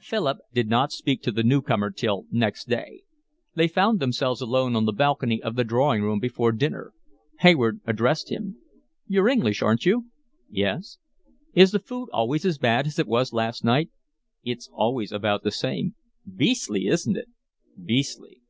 [0.00, 3.02] Philip did not speak to the newcomer till next day.
[3.56, 6.94] They found themselves alone on the balcony of the drawing room before dinner.
[7.40, 8.56] Hayward addressed him.
[9.06, 10.06] "You're English, aren't you?"
[10.48, 10.96] "Yes."
[11.52, 13.90] "Is the food always as bad it was last night?"
[14.42, 17.28] "It's always about the same." "Beastly, isn't it?"
[17.84, 18.40] "Beastly."